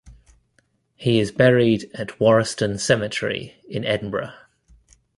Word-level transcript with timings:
He 0.95 1.19
is 1.19 1.31
buried 1.31 1.91
at 1.93 2.17
Warriston 2.17 2.79
Cemetery 2.79 3.61
in 3.69 3.85
Edinburgh. 3.85 4.33